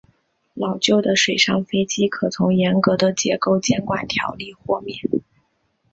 [0.55, 4.97] 老旧的水上飞机可从严格的结构监管条例豁免。